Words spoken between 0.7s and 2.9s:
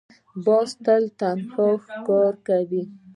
تل تنها ښکار کوي